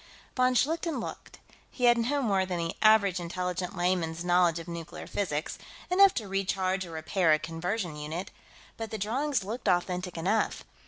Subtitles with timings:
[0.35, 1.37] Von Schlichten looked.
[1.69, 5.59] He had no more than the average intelligent layman's knowledge of nuclear physics
[5.91, 8.31] enough to recharge or repair a conversion unit
[8.77, 10.63] but the drawings looked authentic enough.